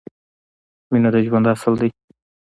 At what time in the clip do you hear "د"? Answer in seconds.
1.13-1.15